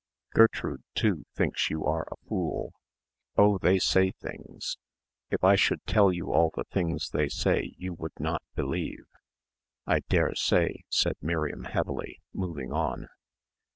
[0.33, 2.73] Gertrude, too, thinks you are a fool.
[3.37, 4.79] Oh, they say things.
[5.29, 9.05] If I should tell you all the things they say you would not believe."
[9.85, 13.09] "I dare say," said Miriam heavily, moving on.